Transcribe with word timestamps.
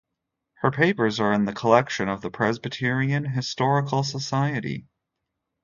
Her 0.61 0.71
papers 0.71 1.19
are 1.19 1.31
in 1.31 1.45
the 1.45 1.53
collection 1.53 2.09
of 2.09 2.21
the 2.21 2.31
Presbyterian 2.31 3.23
Historical 3.23 4.01
Society. 4.03 4.87